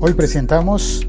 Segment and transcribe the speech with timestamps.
[0.00, 1.04] Hoy presentamos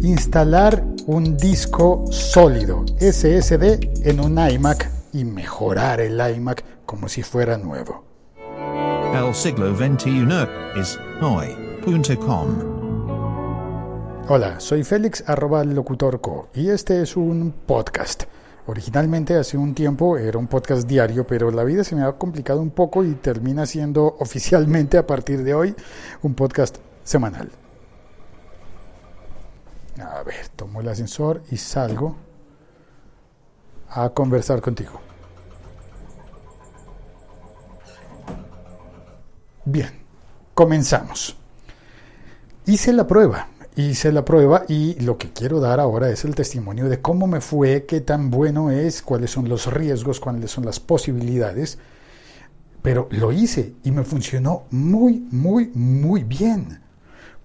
[0.00, 7.58] instalar un disco sólido SSD en un iMac y mejorar el iMac como si fuera
[7.58, 8.02] nuevo.
[9.14, 10.26] El siglo XXI
[10.74, 12.48] es hoy.com.
[14.26, 18.22] Hola, soy Félix arroba locutorco y este es un podcast.
[18.68, 22.62] Originalmente hace un tiempo era un podcast diario, pero la vida se me ha complicado
[22.62, 25.74] un poco y termina siendo oficialmente a partir de hoy
[26.22, 27.50] un podcast semanal.
[30.00, 32.16] A ver, tomo el ascensor y salgo
[33.90, 35.00] a conversar contigo.
[39.64, 39.90] Bien,
[40.54, 41.36] comenzamos.
[42.66, 46.88] Hice la prueba, hice la prueba y lo que quiero dar ahora es el testimonio
[46.88, 50.80] de cómo me fue, qué tan bueno es, cuáles son los riesgos, cuáles son las
[50.80, 51.78] posibilidades.
[52.82, 56.80] Pero lo hice y me funcionó muy, muy, muy bien.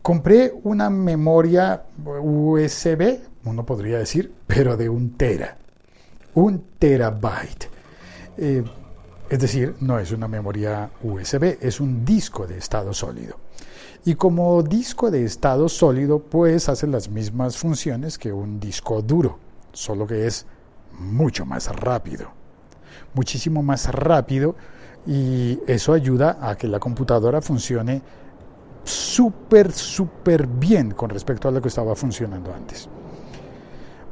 [0.07, 5.57] Compré una memoria USB, uno podría decir, pero de un tera,
[6.33, 7.69] un terabyte.
[8.37, 8.63] Eh,
[9.29, 13.35] es decir, no es una memoria USB, es un disco de estado sólido.
[14.05, 19.39] Y como disco de estado sólido, pues hace las mismas funciones que un disco duro,
[19.73, 20.45] solo que es
[20.97, 22.29] mucho más rápido.
[23.13, 24.55] Muchísimo más rápido
[25.05, 28.01] y eso ayuda a que la computadora funcione
[28.89, 32.89] súper, súper bien con respecto a lo que estaba funcionando antes.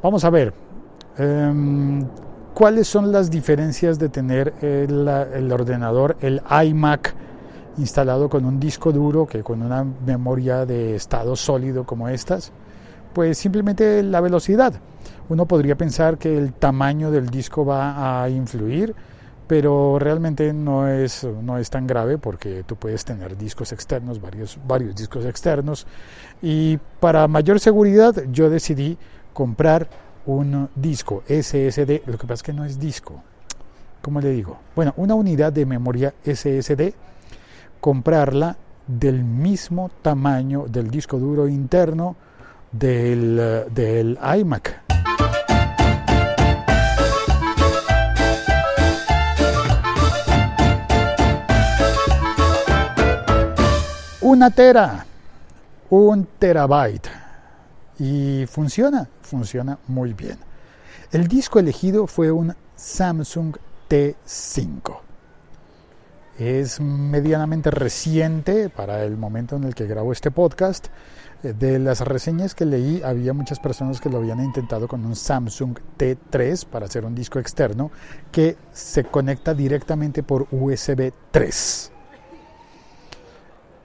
[0.02, 0.52] Vamos a ver,
[1.18, 2.06] em,
[2.54, 7.14] ¿cuáles son las diferencias de tener el, el, ordenador, el iMac,
[7.78, 12.52] instalado con un disco duro que con una memoria de estado sólido como estas?
[13.14, 14.74] Pues simplemente la velocidad.
[15.28, 18.94] Uno podría pensar que el tamaño del disco va a influir,
[19.46, 24.58] pero realmente no es, no es tan grave porque tú puedes tener discos externos, varios,
[24.66, 25.86] varios discos externos.
[26.42, 28.98] Y para mayor seguridad yo decidí
[29.32, 29.88] comprar
[30.26, 33.22] un disco SSD, lo que pasa es que no es disco,
[34.02, 34.58] ¿cómo le digo?
[34.74, 36.94] Bueno, una unidad de memoria SSD,
[37.80, 38.56] comprarla
[38.86, 42.16] del mismo tamaño del disco duro interno
[42.72, 44.85] del, del iMac.
[54.26, 55.06] Una tera,
[55.88, 57.08] un terabyte.
[58.00, 60.36] Y funciona, funciona muy bien.
[61.12, 63.56] El disco elegido fue un Samsung
[63.88, 64.98] T5.
[66.40, 70.88] Es medianamente reciente para el momento en el que grabo este podcast.
[71.44, 75.14] Eh, de las reseñas que leí, había muchas personas que lo habían intentado con un
[75.14, 77.92] Samsung T3 para hacer un disco externo
[78.32, 81.92] que se conecta directamente por USB 3.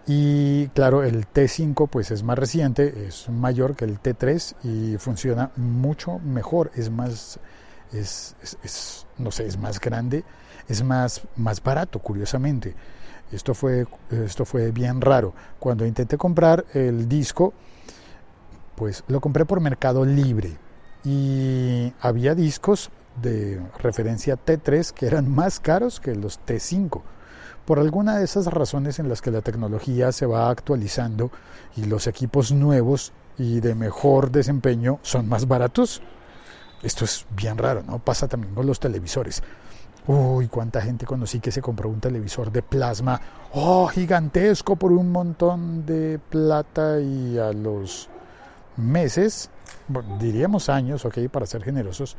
[0.07, 5.51] Y claro, el T5 pues es más reciente, es mayor que el T3 y funciona
[5.55, 7.39] mucho mejor, es más,
[7.93, 8.35] es,
[9.17, 10.23] no sé, es más grande,
[10.67, 12.75] es más, más barato, curiosamente.
[13.31, 15.33] Esto fue, esto fue bien raro.
[15.59, 17.53] Cuando intenté comprar el disco,
[18.75, 20.57] pues lo compré por Mercado Libre
[21.03, 22.89] y había discos
[23.21, 27.01] de referencia T3 que eran más caros que los T5
[27.65, 31.31] por alguna de esas razones en las que la tecnología se va actualizando
[31.75, 36.01] y los equipos nuevos y de mejor desempeño son más baratos.
[36.83, 37.99] Esto es bien raro, ¿no?
[37.99, 39.43] Pasa también con los televisores.
[40.07, 43.21] Uy, cuánta gente conocí que se compró un televisor de plasma,
[43.53, 48.09] oh, gigantesco por un montón de plata y a los
[48.77, 49.51] meses,
[50.19, 52.17] diríamos años, ok, para ser generosos,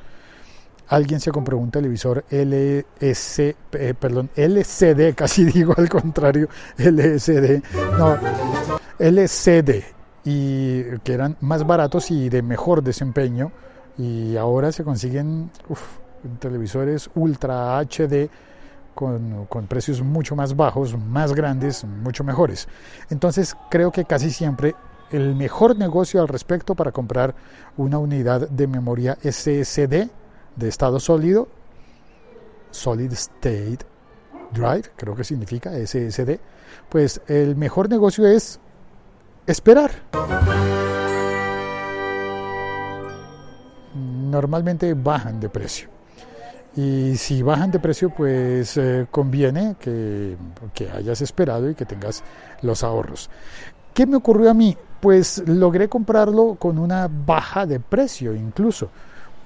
[0.89, 6.49] alguien se compró un televisor LS, eh, perdón, LCD, casi digo al contrario,
[6.79, 7.63] LSD,
[7.99, 8.17] no,
[8.99, 9.83] LCD,
[10.25, 13.53] y que eran más baratos y de mejor desempeño,
[13.99, 15.51] y ahora se consiguen
[16.39, 18.29] televisores Ultra HD
[18.95, 22.69] con, con, precios mucho más bajos, más grandes, mucho mejores.
[23.11, 24.75] Entonces creo que casi siempre
[25.11, 27.35] el mejor negocio al respecto para comprar
[27.77, 30.09] una unidad de memoria SSD
[30.57, 31.49] de estado sólido,
[32.71, 33.79] Solid State
[34.53, 36.39] Drive, creo que significa SSD,
[36.89, 38.61] pues el mejor negocio es
[39.47, 39.91] esperar.
[43.95, 45.89] Normalmente bajan de precio.
[46.75, 50.37] Y si bajan de precio, pues eh, conviene que,
[50.73, 52.25] que hayas esperado y que tengas
[52.63, 53.29] los ahorros.
[53.93, 54.75] ¿Qué me ocurrió a mí?
[55.01, 58.89] Pues logré comprarlo con una baja de precio incluso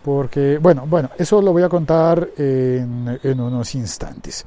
[0.06, 4.46] porque, bueno, bueno, eso lo voy a contar en, unos instantes.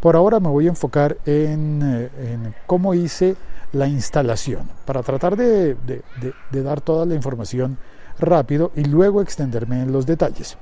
[0.00, 3.36] Por ahora me voy a enfocar en, cómo hice
[3.74, 7.76] la instalación, para tratar de, de, dar toda la información
[8.18, 10.56] rápido y luego extenderme en los detalles.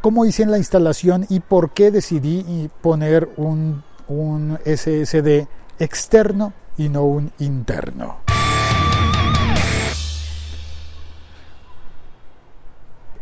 [0.00, 5.46] ¿Cómo hice en la instalación y por qué decidí poner un, un SSD
[5.78, 8.31] externo y no un interno?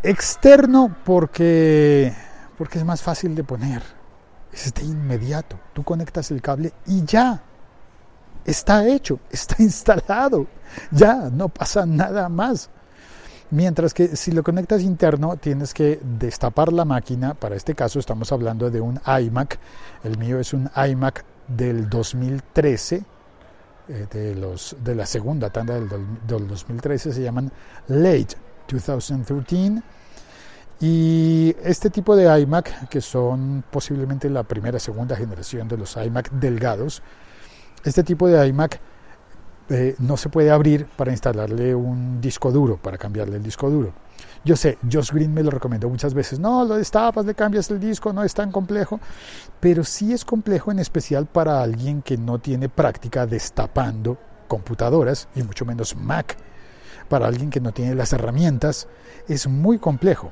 [0.03, 2.13] Externo porque,
[2.57, 3.83] porque es más fácil de poner.
[4.53, 5.59] Es de inmediato.
[5.75, 7.43] Tú conectas el cable y ya.
[8.45, 10.47] Está hecho, está instalado.
[10.91, 12.71] Ya, no pasa nada más.
[13.51, 17.35] Mientras que si lo conectas interno, tienes que destapar la máquina.
[17.35, 19.59] Para este caso estamos hablando de un iMac.
[20.05, 23.05] El mío es un iMac del 2013,
[23.89, 27.13] eh, de, los, de la segunda tanda del, del 2013.
[27.13, 27.53] Se llaman
[27.89, 29.83] Late 2013.
[30.81, 36.31] Y este tipo de iMac, que son posiblemente la primera, segunda generación de los iMac
[36.31, 37.03] delgados,
[37.85, 38.81] este tipo de iMac
[39.69, 43.93] eh, no se puede abrir para instalarle un disco duro, para cambiarle el disco duro.
[44.43, 46.39] Yo sé, Josh Green me lo recomendó muchas veces.
[46.39, 48.99] No, lo destapas, le cambias el disco, no es tan complejo.
[49.61, 54.17] Pero sí es complejo en especial para alguien que no tiene práctica destapando
[54.49, 56.37] computadoras y mucho menos Mac
[57.11, 58.89] para alguien que no tiene las herramientas
[59.29, 60.31] es muy complejo.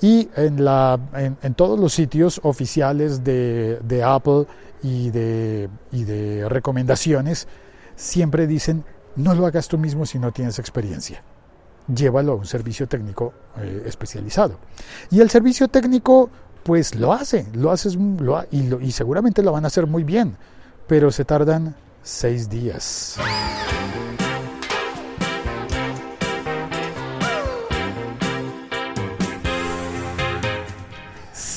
[0.00, 4.46] Y en, la, en, en todos los sitios oficiales de, de Apple
[4.82, 7.48] y de, y de recomendaciones,
[7.96, 8.84] siempre dicen,
[9.16, 11.22] no lo hagas tú mismo si no tienes experiencia.
[11.92, 14.58] Llévalo a un servicio técnico eh, especializado.
[15.10, 16.30] Y el servicio técnico,
[16.62, 20.04] pues lo hace, lo haces lo, y, lo, y seguramente lo van a hacer muy
[20.04, 20.36] bien,
[20.86, 23.16] pero se tardan seis días.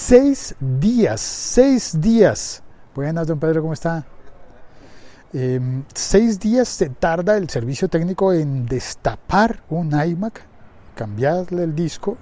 [0.07, 2.61] Seis días, seis días.
[2.93, 4.05] Buenas, don Pedro, ¿cómo está?
[5.33, 5.59] Eh,
[5.95, 10.43] seis días se tarda el servicio técnico en destapar un iMac,
[10.93, 12.17] cambiarle el disco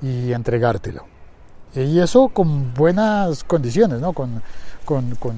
[0.00, 1.04] y entregártelo.
[1.74, 4.12] Y eso con buenas condiciones, ¿no?
[4.12, 4.40] con,
[4.84, 5.34] con, con,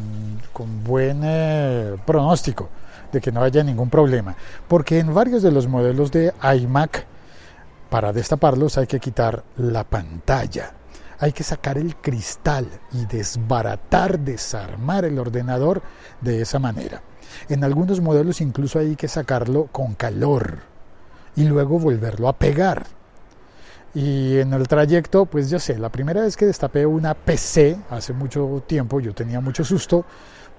[0.53, 2.69] con buen eh, pronóstico
[3.11, 4.37] de que no haya ningún problema.
[4.69, 7.07] Porque en varios de los modelos de iMac,
[7.89, 10.75] para destaparlos hay que quitar la pantalla
[11.21, 15.83] hay que sacar el cristal y desbaratar, desarmar el ordenador
[16.21, 17.03] de esa manera.
[17.49, 20.59] En algunos modelos incluso hay que sacarlo con calor
[21.37, 22.87] y luego volverlo a pegar.
[23.95, 28.13] Y en el trayecto, pues yo sé, la primera vez que destapé una PC hace
[28.13, 30.05] mucho tiempo, yo tenía mucho susto,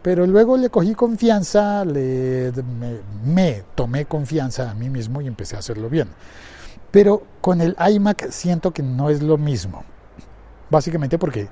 [0.01, 5.55] pero luego le cogí confianza, le, me, me tomé confianza a mí mismo y empecé
[5.55, 6.09] a hacerlo bien.
[6.91, 9.83] Pero con el iMac siento que no es lo mismo.
[10.69, 11.47] Básicamente porque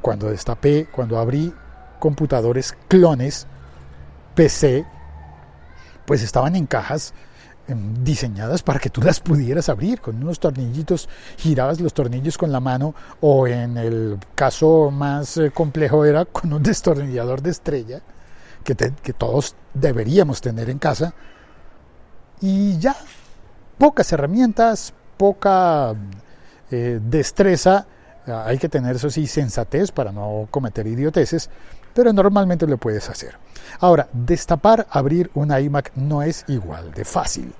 [0.00, 1.52] cuando destapé, cuando abrí
[1.98, 3.46] computadores clones
[4.34, 4.84] PC,
[6.04, 7.12] pues estaban en cajas
[7.66, 12.52] em, diseñadas para que tú las pudieras abrir con unos tornillitos, girabas los tornillos con
[12.52, 18.00] la mano o en el caso más eh, complejo era con un destornillador de estrella
[18.64, 21.14] que, que todos deberíamos tener en casa.
[22.40, 22.96] Y ya,
[23.78, 25.94] pocas herramientas, poca
[26.70, 27.86] eh, destreza
[28.28, 31.50] hay que tener, eso sí, sensatez para no cometer idioteces,
[31.94, 33.36] pero normalmente lo puedes hacer.
[33.80, 37.52] Ahora, destapar, abrir un iMac no es igual de fácil.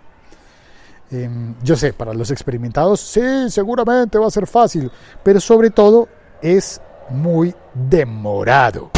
[1.11, 1.28] Eh,
[1.62, 4.90] yo sé, para los experimentados, sí, seguramente va a ser fácil,
[5.23, 6.09] pero sobre todo
[6.42, 8.90] es muy demorado.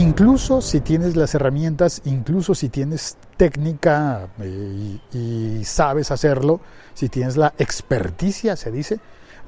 [0.00, 6.62] Incluso si tienes las herramientas, incluso si tienes técnica y, y, sabes hacerlo,
[6.94, 8.98] si tienes la experticia, se dice,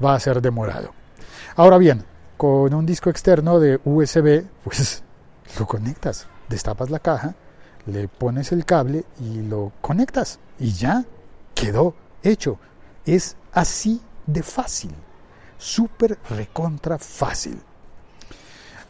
[0.05, 0.93] va a ser demorado.
[1.57, 2.05] Ahora bien,
[2.37, 5.03] con un disco externo de USB, pues
[5.59, 7.35] lo conectas, destapas la caja,
[7.87, 11.07] le pones el cable y lo conectas y ya
[11.55, 12.59] quedó hecho.
[13.07, 14.95] Es así de fácil,
[15.57, 17.59] súper recontra fácil.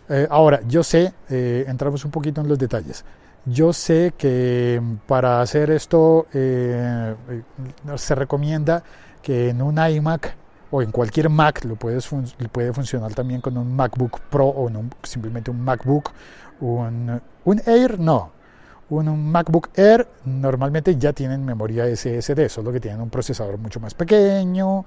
[0.09, 3.05] Eh, ahora, yo sé, eh, entramos un poquito en los detalles.
[3.45, 7.15] Yo sé que para hacer esto eh,
[7.97, 8.83] se recomienda
[9.21, 10.37] que en un iMac
[10.71, 12.09] o en cualquier Mac lo puedes
[12.51, 14.71] puede funcionar también con un MacBook Pro o
[15.03, 16.11] simplemente un MacBook,
[16.61, 18.31] un, un Air, no,
[18.99, 23.95] un MacBook Air normalmente ya tienen memoria SSD, solo que tienen un procesador mucho más
[23.95, 24.85] pequeño,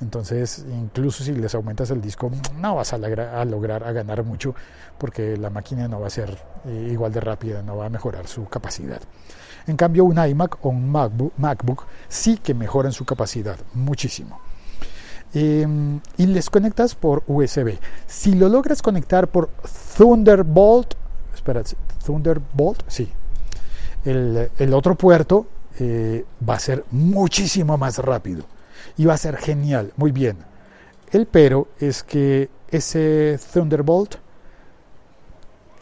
[0.00, 4.54] entonces incluso si les aumentas el disco no vas a, lograr a ganar mucho
[4.98, 6.36] porque la máquina no va a ser
[6.66, 9.00] eh, igual de rápida, no va a mejorar su capacidad.
[9.66, 14.40] En cambio un iMac o un MacBook, MacBook sí que mejoran su capacidad muchísimo.
[15.34, 17.78] em, y les conectas por USB.
[18.06, 19.50] Si lo logras conectar por
[19.96, 20.94] Thunderbolt,
[21.34, 21.62] espera,
[22.04, 23.12] Thunderbolt, sí,
[24.06, 25.46] el, otro puerto
[25.78, 28.44] eh, va a ser muchísimo más rápido
[28.96, 30.38] y va a ser genial, muy bien.
[31.10, 34.16] El pero es que ese Thunderbolt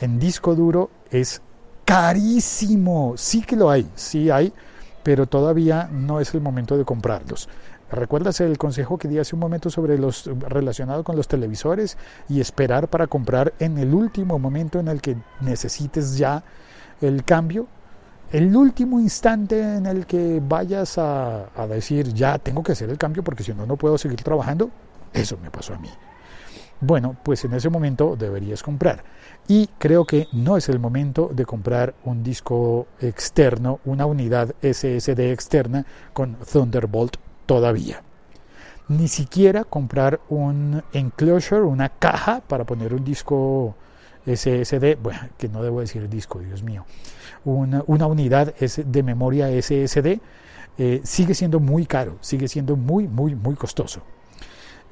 [0.00, 1.40] en disco duro es
[1.84, 3.14] carísimo.
[3.16, 4.52] Sí que lo hay, sí hay,
[5.02, 7.48] pero todavía no es el momento de comprarlos.
[7.90, 11.96] ¿Recuerdas el consejo que di hace un momento sobre los relacionado con los televisores
[12.28, 16.42] y esperar para comprar en el último momento en el que necesites ya
[17.00, 17.68] el cambio?
[18.32, 23.22] El último instante en el que vayas a, decir ya tengo que hacer el cambio
[23.22, 24.70] porque si no no puedo seguir trabajando,
[25.12, 25.90] eso me pasó a mí.
[26.80, 29.04] Bueno, pues en ese momento deberías comprar.
[29.46, 35.30] Y creo que no es el momento de comprar un disco externo, una unidad SSD
[35.30, 37.16] externa con Thunderbolt
[37.46, 38.02] todavía.
[38.88, 43.76] Ni siquiera comprar un enclosure, una caja para poner un disco
[44.26, 46.84] SSD, bueno, que no debo decir disco, Dios mío,
[47.44, 50.20] una, una unidad de memoria SSD,
[50.76, 54.02] eh, sigue siendo muy caro, sigue siendo muy, muy, muy costoso.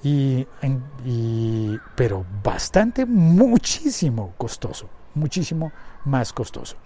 [0.04, 0.46] Y,
[1.94, 5.72] pero bastante, muchísimo costoso, muchísimo
[6.04, 6.76] más costoso.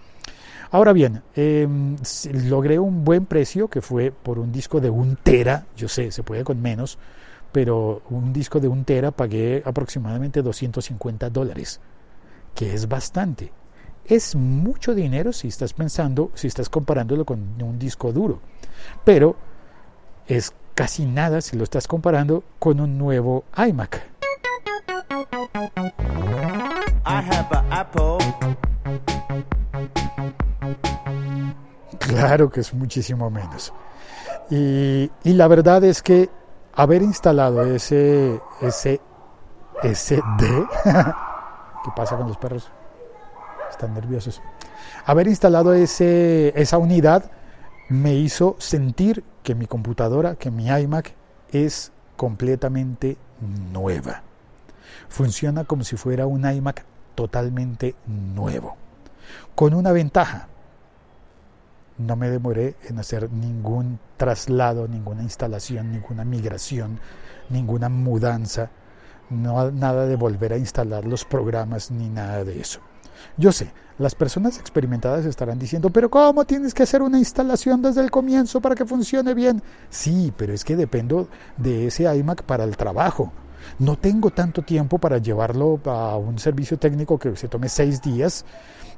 [0.69, 1.95] Ahora bien, em,
[2.47, 6.23] logré un buen precio que fue por un disco de un tera, yo sé, se
[6.23, 6.99] puede con menos,
[7.51, 11.79] pero un disco de un tera pagué aproximadamente 250 dólares,
[12.57, 13.53] que es bastante.
[14.03, 18.39] Es mucho dinero si estás pensando, si estás comparándolo con un disco duro,
[19.05, 19.35] pero
[20.27, 24.01] es casi nada si lo estás comparando con un nuevo iMac.
[31.99, 33.71] Claro que es muchísimo menos.
[34.49, 36.29] Y, y, la verdad es que
[36.73, 38.99] haber instalado ese, ese
[39.83, 40.67] SD,
[41.87, 42.69] ¿qué pasa con los perros?
[43.71, 44.41] Están nerviosos.
[45.05, 47.31] Haber instalado ese, esa unidad
[47.87, 51.13] me hizo sentir que mi computadora, que mi iMac
[51.51, 53.17] es completamente
[53.71, 54.23] nueva.
[55.07, 56.83] Funciona como si fuera un iMac
[57.15, 58.75] totalmente nuevo.
[59.55, 60.49] Con una ventaja,
[61.97, 66.99] no me demoré en hacer ningún traslado, ninguna instalación, ninguna migración,
[67.49, 68.71] ninguna mudanza,
[69.29, 72.79] no, nada de volver a instalar los programas ni nada de eso.
[73.37, 78.01] Yo sé, las personas experimentadas estarán diciendo, pero ¿cómo tienes que hacer una instalación desde
[78.01, 79.61] el comienzo para que funcione bien?
[79.89, 83.31] Sí, pero es que dependo de ese iMac para el trabajo.
[83.79, 88.45] No tengo tanto tiempo para llevarlo a un servicio técnico que se tome seis días.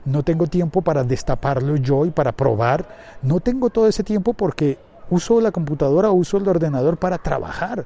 [0.05, 2.87] No tengo tiempo para destaparlo yo y para probar.
[3.21, 4.77] No tengo todo ese tiempo porque
[5.09, 7.85] uso la computadora, uso el ordenador para trabajar.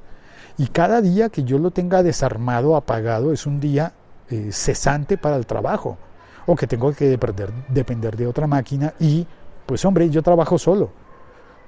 [0.57, 3.93] Y cada día que yo lo tenga desarmado, apagado, es un día
[4.29, 5.97] eh, cesante para el trabajo
[6.45, 9.25] o que tengo que depender, depender de otra máquina y
[9.65, 10.91] pues hombre, yo trabajo solo.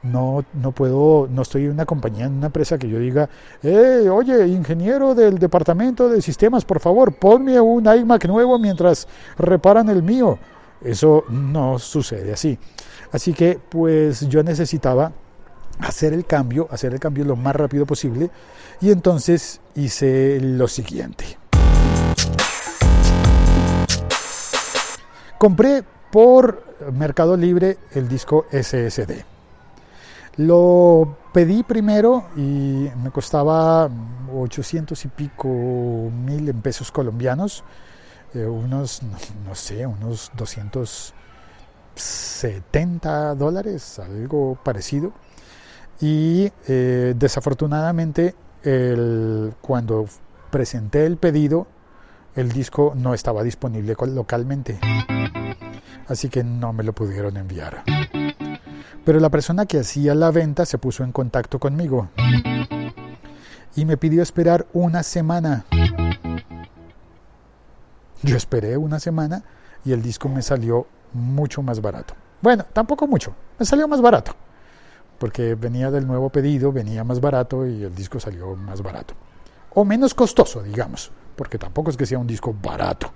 [0.04, 3.28] No, no puedo, no estoy en una compañía, en una empresa que yo diga,
[3.64, 9.90] eh, oye, ingeniero del departamento de sistemas, por favor, ponme un iMac nuevo mientras reparan
[9.90, 10.38] el mío.
[10.84, 12.60] Eso no sucede así.
[13.12, 15.12] Así que pues yo necesitaba
[15.80, 18.30] hacer el cambio, hacer el cambio lo más rápido posible
[18.82, 21.38] y entonces hice lo siguiente.
[25.38, 26.64] Compré por
[26.94, 29.24] Mercado Libre el disco SSD.
[30.38, 33.90] Lo pedí primero y me costaba
[34.34, 37.64] 800 y pico mil en pesos colombianos,
[38.34, 39.02] eh, unos,
[39.46, 45.14] no, sé, unos 270 dólares, algo parecido.
[46.02, 48.36] Y eh, desafortunadamente
[49.62, 50.08] cuando
[50.50, 51.68] presenté el pedido,
[52.36, 54.80] el disco no estaba disponible localmente
[56.08, 57.84] así que no me lo pudieron enviar.
[59.04, 62.10] Pero la persona que hacía la venta se puso en contacto conmigo
[63.76, 65.66] y me pidió esperar una semana.
[68.24, 69.44] Yo esperé una semana
[69.84, 72.16] y el disco me salió mucho más barato.
[72.42, 74.36] Bueno, tampoco mucho, me salió más barato,
[75.18, 79.14] porque venía del nuevo pedido, venía más barato y el disco salió más barato.
[79.74, 83.12] O menos costoso, digamos, porque tampoco es que sea un disco barato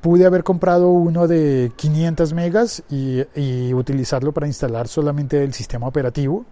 [0.00, 6.44] pude haber comprado uno de 500 megas y, utilizarlo para instalar solamente el sistema operativo,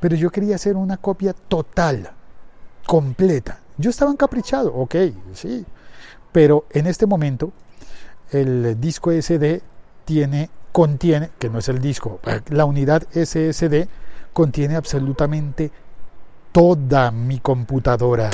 [0.00, 2.10] pero yo quería hacer una copia total,
[2.86, 3.60] completa.
[3.78, 4.94] Yo estaba encaprichado, ok,
[5.32, 5.64] sí,
[6.32, 7.52] pero en este momento
[8.30, 9.62] el disco SD
[10.04, 13.86] tiene, contiene, que no es el disco, la unidad SSD
[14.32, 15.70] contiene absolutamente
[16.50, 18.30] toda mi computadora.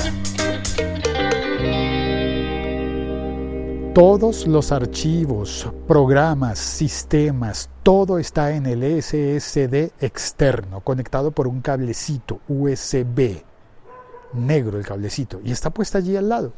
[3.94, 12.38] Todos los archivos, programas, sistemas, todo está en el SSD externo, conectado por un cablecito
[12.46, 13.42] USB,
[14.34, 16.52] negro el cablecito, y está puesta allí al lado.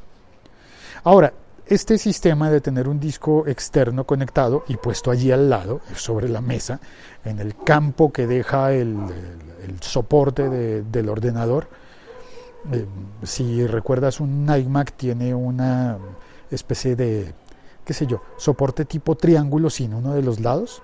[1.03, 1.33] Ahora,
[1.71, 6.41] este sistema de tener un disco externo conectado y puesto allí al lado, sobre la
[6.41, 6.81] mesa,
[7.25, 8.99] en el campo que deja el,
[9.81, 10.49] soporte
[10.83, 11.69] del ordenador,
[12.73, 12.85] eh,
[13.23, 15.97] si recuerdas un iMac tiene una
[16.51, 17.33] especie de,
[17.85, 20.83] qué sé yo, soporte tipo triángulo sin uno de los lados.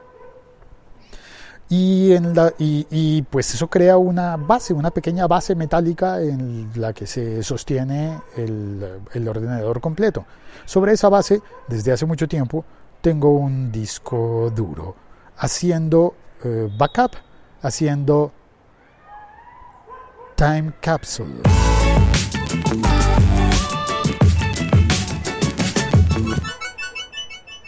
[1.68, 6.92] Y, en la, y, pues eso crea una base, una pequeña base metálica en la
[6.92, 10.24] que se sostiene el, ordenador completo.
[10.64, 12.64] Sobre esa base, desde hace mucho tiempo,
[13.00, 14.94] tengo un disco duro
[15.38, 17.12] haciendo eh, backup,
[17.62, 18.32] haciendo
[20.36, 21.42] time capsule.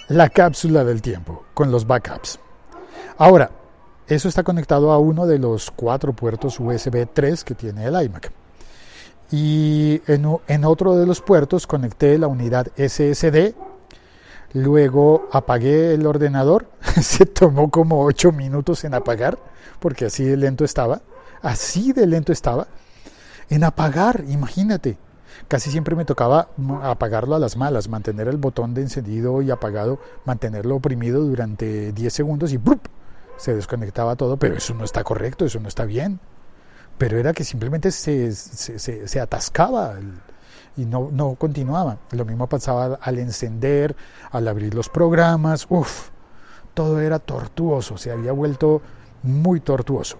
[0.08, 2.40] la cápsula del tiempo con los backups.
[3.18, 3.50] Ahora,
[4.08, 8.32] eso está conectado a uno de los cuatro puertos USB 3 que tiene el iMac.
[9.30, 13.54] Y en, otro de los puertos conecté la unidad SSD.
[14.54, 16.70] Luego apagué el ordenador.
[17.02, 19.38] Se tomó como 8 minutos en apagar,
[19.78, 21.02] porque así de lento estaba.
[21.42, 22.66] Así de lento estaba.
[23.50, 24.96] En apagar, imagínate.
[25.48, 26.48] Casi siempre me tocaba
[26.82, 32.12] apagarlo a las malas, mantener el botón de encendido y apagado, mantenerlo oprimido durante 10
[32.12, 32.58] segundos y
[33.38, 36.20] se desconectaba todo, pero eso no está correcto, eso no está bien.
[36.98, 39.94] Pero era que simplemente se, se, atascaba
[40.76, 41.98] y no, no continuaba.
[42.10, 43.96] Lo mismo pasaba al encender,
[44.30, 46.10] al abrir los programas, uff,
[46.74, 48.82] todo era tortuoso, se había vuelto
[49.22, 50.18] muy tortuoso.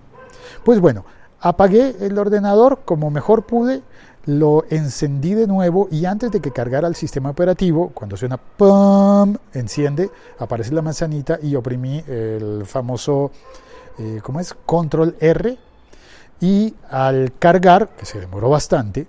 [0.65, 1.05] Pues bueno,
[1.41, 3.83] apagué el ordenador como mejor pude,
[4.27, 9.37] lo encendí de nuevo y antes de que cargara el sistema operativo, cuando suena ¡pum!
[9.55, 13.31] enciende, aparece la manzanita y oprimí el famoso,
[13.99, 14.53] eh, ¿cómo es?
[14.67, 15.57] Control R
[16.41, 19.07] y al cargar, que se demoró bastante,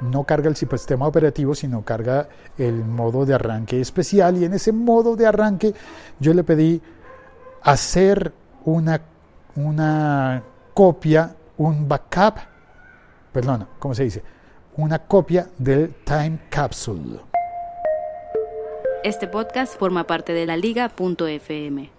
[0.00, 4.72] no carga el sistema operativo, sino carga el modo de arranque especial y en ese
[4.72, 5.74] modo de arranque
[6.18, 6.80] yo le pedí
[7.62, 8.32] hacer
[8.64, 9.02] una,
[9.54, 12.36] una copia, un backup,
[13.32, 14.22] perdón, ¿cómo se dice?
[14.76, 17.20] una copia del Time Capsule.
[19.02, 21.90] Este podcast forma parte de la liga.fm.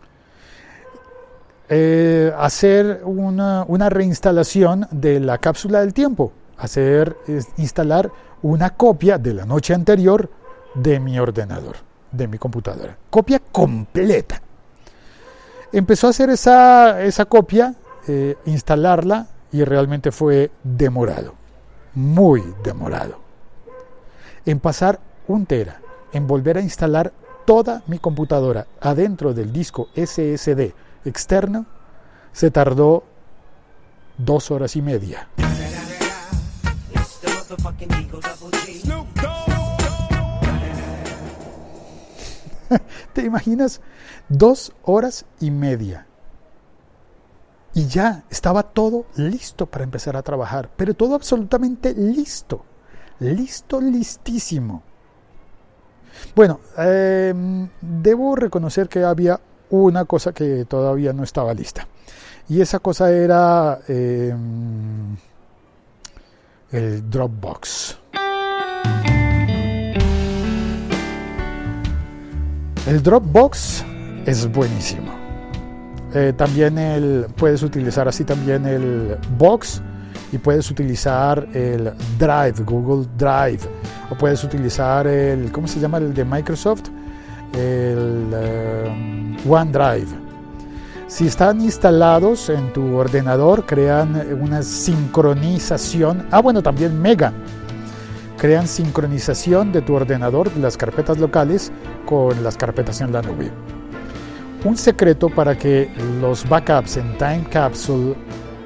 [1.69, 7.17] Eh, hacer una, una, reinstalación de la cápsula del tiempo, hacer
[7.57, 8.09] instalar
[8.41, 10.29] una copia de la noche anterior
[10.75, 11.77] de mi ordenador,
[12.11, 12.97] de mi computadora.
[13.09, 14.41] Copia completa.
[15.73, 17.75] Empezó a hacer esa, esa copia,
[18.07, 21.33] eh, instalarla y realmente fue demorado
[21.97, 23.17] muy demorado.
[24.45, 25.81] En pasar un tera,
[26.13, 27.11] en volver a instalar
[27.45, 30.73] toda mi computadora adentro del disco SSD
[31.05, 31.65] externo,
[32.33, 33.03] se tardó
[34.19, 35.27] dos horas y media.
[43.13, 43.81] ¿Te imaginas?
[44.29, 46.05] Dos horas y media
[47.77, 52.65] y ya estaba todo listo para empezar a trabajar, pero todo absolutamente listo,
[53.19, 54.81] listo, listísimo.
[56.35, 61.87] Bueno, em, debo reconocer que había una cosa que todavía no estaba lista.
[62.49, 65.15] Y esa cosa era em,
[66.71, 67.99] el Dropbox.
[72.87, 73.85] El Dropbox
[74.25, 75.26] es buenísimo.
[76.13, 79.81] Eh, también el, puedes utilizar así también el Box
[80.31, 83.59] y puedes utilizar el Drive, Google Drive,
[84.09, 86.83] o puedes utilizar el, ¿cómo se llama el de Microsoft?
[87.53, 90.27] El eh, OneDrive.
[91.07, 96.27] Si están instalados en tu ordenador, crean una sincronización.
[96.31, 97.31] Ah, bueno, también Mega.
[98.37, 101.71] Crean sincronización de tu ordenador, las carpetas locales,
[102.05, 103.51] con las carpetas en la nube.
[104.67, 108.15] Un secreto para que los backups en Time Capsule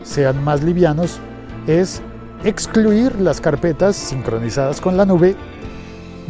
[0.02, 1.20] sean más livianos
[1.68, 2.02] es
[2.44, 5.36] excluir las carpetas sincronizadas con la nube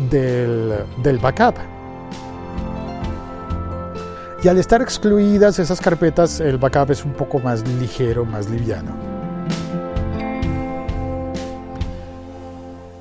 [0.10, 1.56] del, del backup.
[4.44, 8.92] Y al estar excluidas esas carpetas, el backup es un poco más ligero, más liviano.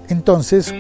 [0.06, 0.72] Entonces,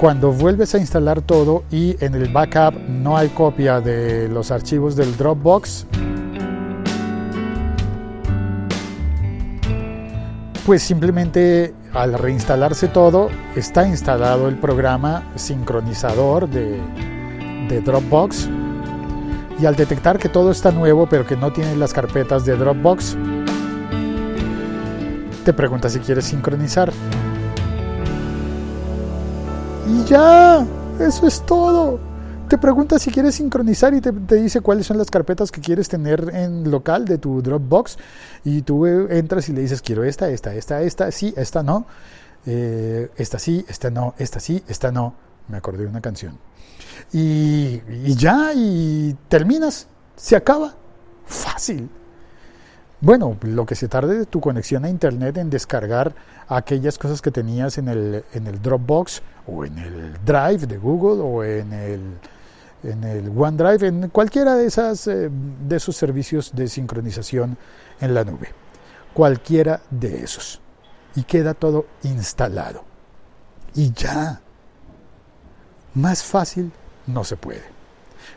[0.00, 4.96] Cuando vuelves a instalar todo y en el backup no hay copia de los archivos
[4.96, 5.84] del Dropbox,
[10.64, 16.80] pues simplemente al reinstalarse todo, está instalado el programa sincronizador de,
[17.68, 18.48] de Dropbox.
[19.60, 23.18] Y al detectar que todo está nuevo pero que no tiene las carpetas de Dropbox,
[25.44, 26.90] te pregunta si quieres sincronizar.
[30.06, 30.66] Ya,
[30.98, 31.98] eso es todo.
[32.48, 36.30] Te pregunta si quieres sincronizar y te, dice cuáles son las carpetas que quieres tener
[36.34, 37.96] en local de tu Dropbox.
[38.44, 41.86] Y tú eh, entras y le dices, quiero esta, esta, esta, esta, sí, esta no.
[42.46, 45.14] Eh, esta sí, esta no, esta sí, esta no.
[45.48, 46.38] Me acordé de una canción.
[47.12, 49.86] Y, y ya, y terminas,
[50.16, 50.74] se acaba.
[51.24, 51.88] Fácil.
[53.02, 56.14] Bueno, lo que se tarde de tu conexión a internet en descargar
[56.48, 61.22] aquellas cosas que tenías en el, en el Dropbox o en el Drive de Google
[61.22, 62.00] o en el,
[62.82, 67.56] en el OneDrive, en cualquiera de, esas, eh, de esos servicios de sincronización
[68.02, 68.48] en la nube.
[69.14, 70.60] Cualquiera de esos.
[71.16, 72.84] Y queda todo instalado.
[73.74, 74.42] Y ya.
[75.94, 76.70] Más fácil
[77.06, 77.79] no se puede.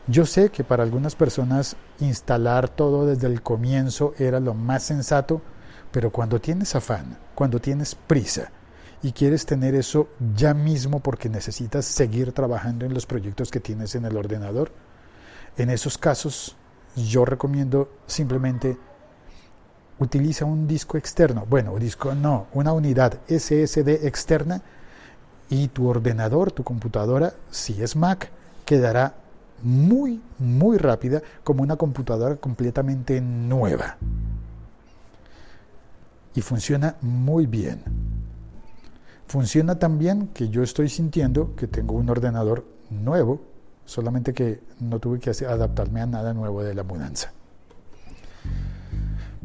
[0.07, 5.41] Yo sé que para algunas personas instalar todo desde el comienzo era lo más sensato,
[5.91, 8.51] pero cuando tienes afán, cuando tienes prisa
[9.01, 13.95] y quieres tener eso ya mismo porque necesitas seguir trabajando en los proyectos que tienes
[13.95, 14.73] en el ordenador,
[15.55, 16.57] en esos casos
[16.97, 18.77] yo recomiendo simplemente
[19.99, 24.61] utiliza un disco externo, bueno, disco no, una unidad SSD externa
[25.49, 28.29] y tu ordenador, tu computadora, si es Mac,
[28.65, 29.22] quedará
[29.63, 33.97] muy, muy rápida, como una computadora completamente nueva.
[36.35, 37.81] Y funciona muy bien.
[39.27, 43.41] Funciona tan bien que yo estoy sintiendo que tengo un ordenador nuevo,
[43.85, 47.31] solamente que no tuve que adaptarme a nada nuevo de la mudanza.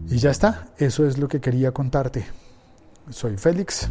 [0.08, 2.24] Y ya está, eso es lo que quería contarte.
[3.10, 3.88] Soy Félix,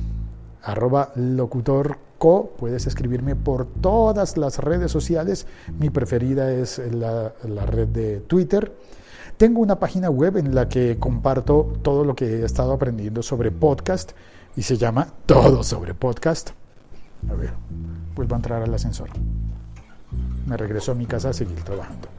[0.63, 2.51] arroba locutor Co.
[2.57, 5.45] Puedes escribirme por todas las redes sociales.
[5.79, 7.33] Mi preferida es la,
[7.65, 8.73] red de Twitter.
[9.37, 13.51] Tengo una página web en la que comparto todo lo que he estado aprendiendo sobre
[13.51, 14.11] podcast
[14.55, 16.51] y se llama Todo sobre Podcast.
[17.29, 17.51] A ver,
[18.15, 19.09] vuelvo a entrar al ascensor.
[20.47, 22.16] Me regreso a mi casa a seguir trabajando.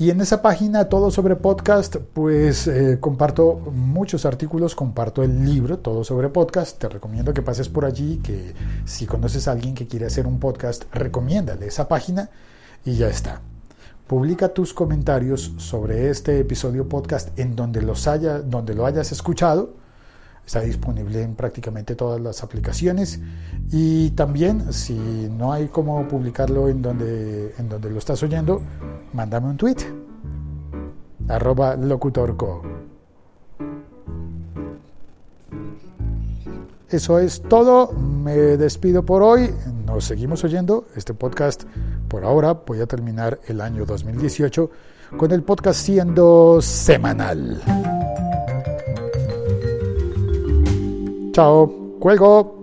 [0.00, 5.78] Y en esa página, todo sobre podcast, pues eh, comparto muchos artículos, comparto el libro,
[5.78, 6.78] todo sobre podcast.
[6.78, 8.54] Te recomiendo que pases por allí, que
[8.86, 12.30] si conoces a alguien que quiere hacer un podcast, recomiéndale esa página
[12.82, 13.42] y ya está.
[14.06, 19.74] Publica tus comentarios sobre este episodio podcast en donde, los haya, donde lo hayas escuchado
[20.50, 23.20] Está disponible en prácticamente todas las aplicaciones
[23.70, 24.98] y también si
[25.30, 28.60] no hay cómo publicarlo en donde, en donde lo estás oyendo,
[29.12, 29.76] mándame un tweet
[31.28, 32.62] arroba locutorco.
[36.88, 37.92] Eso es todo.
[37.92, 39.54] Me despido por hoy.
[39.86, 40.86] Nos seguimos oyendo.
[40.96, 41.62] Este podcast,
[42.08, 44.68] por ahora, voy a terminar el año 2018
[45.16, 47.99] con el podcast siendo semanal.
[51.32, 52.59] Chao, cuelgo.